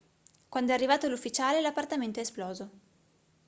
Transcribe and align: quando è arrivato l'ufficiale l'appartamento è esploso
quando 0.49 0.71
è 0.71 0.73
arrivato 0.73 1.07
l'ufficiale 1.07 1.61
l'appartamento 1.61 2.17
è 2.17 2.23
esploso 2.23 2.71